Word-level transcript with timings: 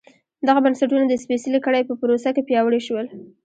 دغه 0.47 0.59
بنسټونه 0.65 1.03
د 1.07 1.13
سپېڅلې 1.23 1.59
کړۍ 1.65 1.81
په 1.85 1.93
پروسه 2.01 2.29
کې 2.35 2.45
پیاوړي 2.49 2.81
شول. 2.87 3.07